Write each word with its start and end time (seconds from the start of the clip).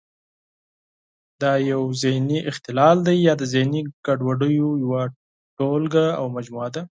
دا 1.41 1.51
یو 1.71 1.81
ذهني 2.03 2.39
اختلال 2.51 2.97
دی 3.07 3.15
یا 3.27 3.33
د 3.41 3.43
ذهني 3.53 3.81
ګډوډیو 4.05 4.67
یوه 4.83 5.01
ټولګه 5.57 6.05
او 6.19 6.25
مجموعه 6.37 6.69
ده. 6.75 6.81